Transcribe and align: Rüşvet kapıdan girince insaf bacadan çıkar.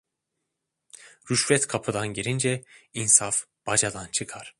Rüşvet 1.31 1.67
kapıdan 1.67 2.13
girince 2.13 2.63
insaf 2.93 3.45
bacadan 3.67 4.07
çıkar. 4.11 4.49